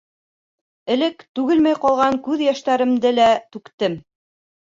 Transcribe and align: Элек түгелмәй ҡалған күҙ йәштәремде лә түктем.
Элек 0.95 1.21
түгелмәй 1.39 1.77
ҡалған 1.83 2.17
күҙ 2.29 2.41
йәштәремде 2.47 3.13
лә 3.19 3.29
түктем. 3.59 4.01